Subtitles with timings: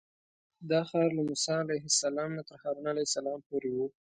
[0.69, 3.77] دا ښار له موسی علیه السلام نه تر هارون علیه السلام پورې و.